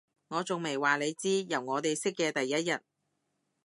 [0.29, 2.81] 我仲未話你知，由我哋識嘅第一日